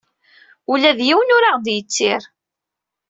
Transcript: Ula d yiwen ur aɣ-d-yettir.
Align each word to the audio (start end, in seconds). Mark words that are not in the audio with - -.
Ula 0.71 0.91
d 0.97 0.99
yiwen 1.07 1.33
ur 1.35 1.43
aɣ-d-yettir. 1.49 2.21